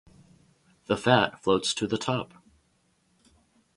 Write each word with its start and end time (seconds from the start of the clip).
The 0.87 0.97
fat 0.97 1.43
floats 1.43 1.75
to 1.75 1.85
the 1.85 1.99
top. 1.99 2.33